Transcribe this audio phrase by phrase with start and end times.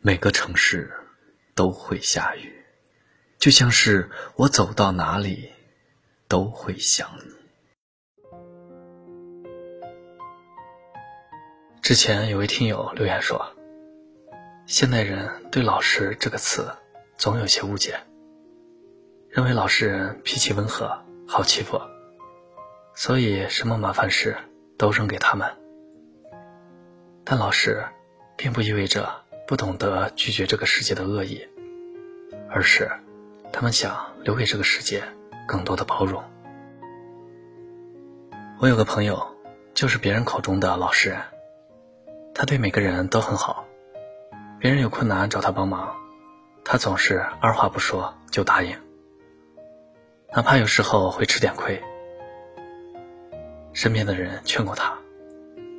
[0.00, 0.92] 每个城市
[1.56, 2.64] 都会下雨，
[3.36, 5.50] 就像是我走到哪里
[6.28, 7.34] 都会想你。
[11.82, 13.44] 之前有位听友留言说，
[14.66, 16.72] 现代人对“老实”这个词
[17.16, 17.98] 总有些误解，
[19.28, 21.80] 认为老实人脾气温和，好欺负，
[22.94, 24.36] 所以什么麻烦事
[24.78, 25.50] 都扔给他们。
[27.24, 27.84] 但老实，
[28.36, 29.27] 并不意味着。
[29.48, 31.40] 不懂得拒绝这个世界的恶意，
[32.50, 32.90] 而是
[33.50, 35.02] 他们想留给这个世界
[35.46, 36.22] 更多的包容。
[38.60, 39.26] 我有个朋友，
[39.72, 41.18] 就是别人口中的老实人，
[42.34, 43.64] 他对每个人都很好，
[44.58, 45.96] 别人有困难找他帮忙，
[46.62, 48.76] 他总是二话不说就答应，
[50.34, 51.82] 哪怕有时候会吃点亏。
[53.72, 54.98] 身边的人劝过他，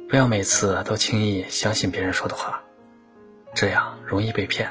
[0.09, 2.63] 不要每次都轻易相信别人说的话。
[3.53, 4.69] 这样容易被骗，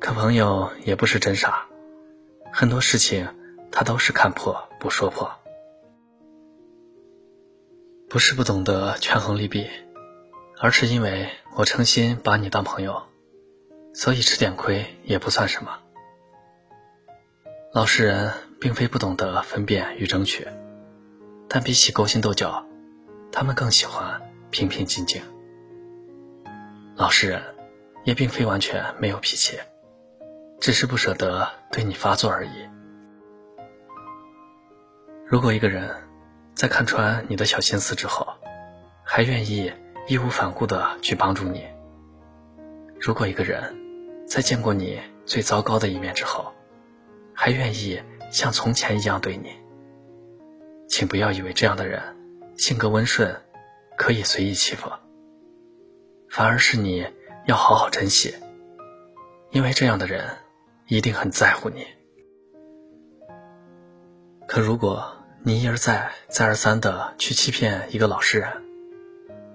[0.00, 1.66] 可朋友也不是真傻，
[2.52, 3.28] 很多事情
[3.70, 5.30] 他都是看破不说破，
[8.08, 9.66] 不是不懂得权衡利弊，
[10.58, 13.02] 而是因为我诚心把你当朋友，
[13.92, 15.78] 所以吃点亏也不算什么。
[17.74, 20.48] 老实人并非不懂得分辨与争取，
[21.48, 22.64] 但比起勾心斗角，
[23.30, 25.20] 他们更喜欢平平静静。
[26.98, 27.40] 老实人，
[28.02, 29.56] 也并非完全没有脾气，
[30.60, 32.50] 只是不舍得对你发作而已。
[35.24, 35.88] 如果一个人
[36.56, 38.26] 在看穿你的小心思之后，
[39.04, 39.72] 还愿意
[40.08, 41.60] 义无反顾的去帮助你；
[42.98, 43.62] 如果一个人
[44.26, 46.52] 在见过你最糟糕的一面之后，
[47.32, 48.02] 还愿意
[48.32, 49.52] 像从前一样对你，
[50.88, 52.02] 请不要以为这样的人
[52.56, 53.40] 性格温顺，
[53.96, 54.90] 可以随意欺负。
[56.30, 57.06] 反而是你
[57.46, 58.34] 要好好珍惜，
[59.50, 60.28] 因为这样的人
[60.86, 61.86] 一定很在乎你。
[64.46, 68.50] 可如果你一而再、再而三的去欺骗一个老实人，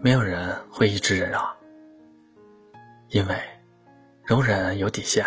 [0.02, 1.56] 没有人会一直忍让，
[3.10, 3.40] 因为
[4.24, 5.26] 容忍有底线，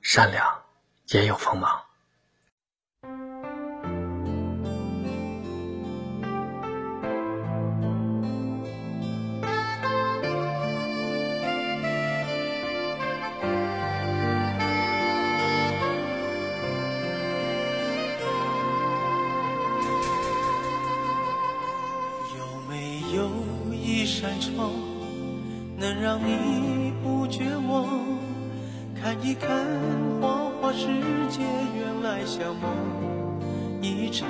[0.00, 0.46] 善良
[1.08, 1.81] 也有锋芒。
[24.14, 24.70] 扇窗
[25.78, 27.88] 能让你不绝望，
[28.94, 29.48] 看一看
[30.20, 30.86] 花花世
[31.30, 31.40] 界，
[31.74, 32.70] 原来像梦
[33.80, 34.28] 一场。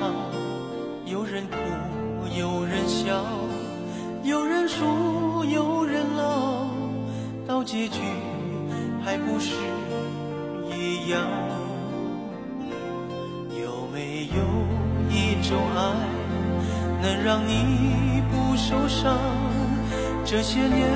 [1.05, 1.57] 有人哭，
[2.39, 3.25] 有人笑，
[4.23, 6.69] 有人输，有人老，
[7.45, 7.99] 到结局
[9.05, 9.53] 还不是
[10.71, 11.21] 一样？
[13.61, 14.43] 有没有
[15.11, 15.93] 一种爱，
[17.03, 19.19] 能让你不受伤？
[20.25, 20.89] 这些年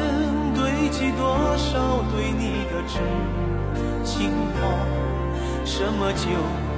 [0.54, 2.98] 堆积多少对你的知
[4.04, 4.60] 情话？
[5.64, 6.30] 什么酒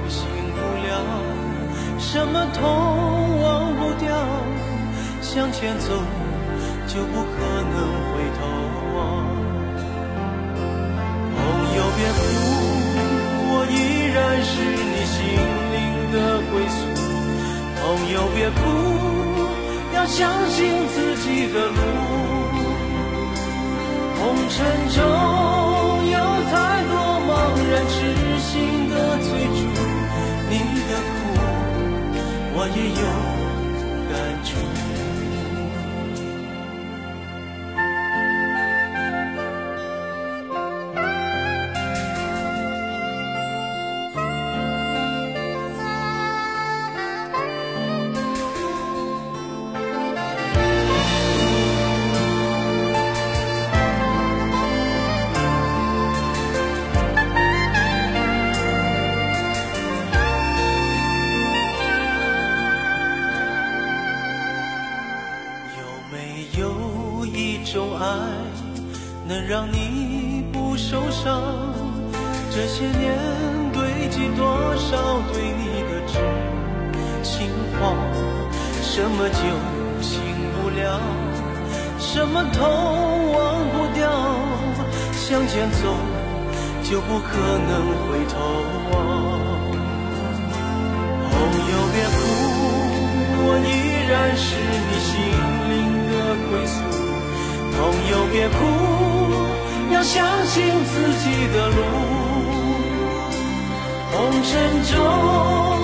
[0.09, 0.89] 醒不了，
[1.99, 2.59] 什么痛
[3.41, 4.09] 忘不掉？
[5.21, 5.93] 向前走
[6.87, 7.31] 就不可
[7.71, 7.75] 能
[8.09, 8.39] 回头
[8.95, 8.97] 望。
[11.35, 11.37] 朋
[11.77, 12.19] 友别哭，
[13.51, 13.73] 我依
[14.11, 14.51] 然是
[14.89, 15.17] 你心
[15.71, 15.77] 灵
[16.11, 16.17] 的
[16.51, 16.77] 归宿。
[17.79, 18.57] 朋友别哭，
[19.95, 20.57] 要相信
[20.89, 22.38] 自己的路。
[24.19, 24.57] 红尘
[24.89, 24.99] 中
[26.11, 26.17] 有
[26.51, 26.53] 太
[26.83, 26.93] 多
[27.25, 27.29] 茫
[27.71, 27.95] 然痴
[28.39, 29.61] 心的追逐，
[30.49, 30.53] 你
[30.89, 31.09] 的苦
[32.53, 33.38] 我也有。
[69.29, 71.39] 能让你不受伤，
[72.49, 73.15] 这些年
[73.71, 76.17] 堆积多少对你的知
[77.21, 77.47] 情
[77.79, 77.93] 话？
[78.81, 79.37] 什么酒
[80.01, 80.19] 醒
[80.55, 80.99] 不了，
[81.99, 82.63] 什么痛
[83.31, 84.09] 忘不掉？
[85.13, 85.93] 向前走
[86.81, 87.37] 就不可
[87.69, 88.33] 能回头
[88.89, 88.97] 望。
[91.29, 91.37] 朋
[91.69, 92.17] 友别哭，
[93.45, 93.69] 我依
[94.09, 94.57] 然是
[94.89, 95.13] 你心
[95.69, 95.77] 灵
[96.09, 96.17] 的
[96.49, 96.81] 归宿。
[97.77, 97.79] 朋
[98.09, 99.08] 友别哭。
[99.99, 101.75] 要相信自己的路。
[104.11, 105.78] 红尘中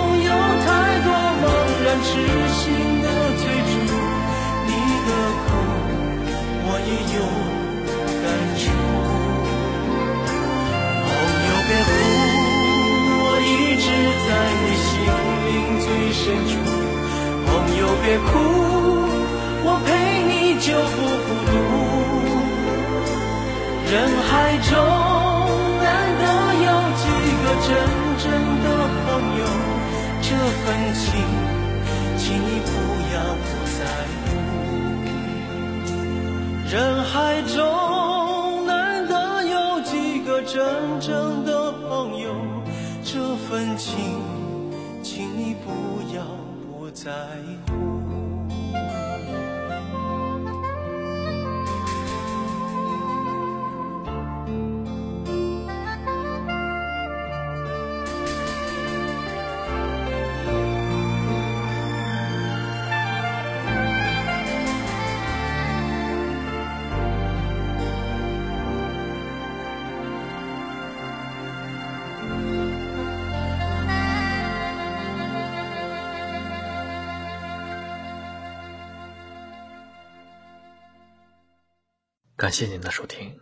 [24.69, 24.73] 中
[25.79, 25.85] 难
[26.21, 26.23] 得
[26.65, 26.67] 有
[26.97, 27.03] 几
[27.43, 27.69] 个真
[28.23, 28.25] 正
[28.63, 28.65] 的
[29.05, 29.07] 朋
[29.39, 29.41] 友，
[30.21, 30.27] 这
[30.61, 31.03] 份情，
[32.17, 32.67] 请你不
[33.13, 33.15] 要
[33.45, 33.47] 不
[33.77, 33.79] 在
[34.21, 34.25] 乎。
[36.71, 36.73] 人
[37.03, 37.13] 海
[37.43, 39.13] 中难得
[39.43, 40.55] 有几个真
[40.99, 42.33] 正的朋友，
[43.03, 43.93] 这份情，
[45.03, 45.69] 请你不
[46.15, 46.23] 要
[46.67, 47.11] 不在
[47.67, 48.04] 乎。
[82.37, 83.39] 感谢您的收听。